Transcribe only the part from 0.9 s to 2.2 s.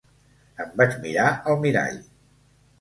mirar al mirall.